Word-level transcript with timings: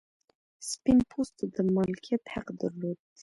سپین 0.69 0.99
پوستو 1.09 1.43
د 1.55 1.57
مالکیت 1.75 2.23
حق 2.33 2.47
درلود. 2.61 2.99